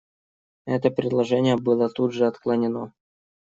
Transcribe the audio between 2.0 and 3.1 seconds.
же отклонено.